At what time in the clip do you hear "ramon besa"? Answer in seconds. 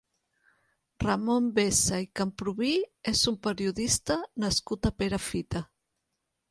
1.03-1.99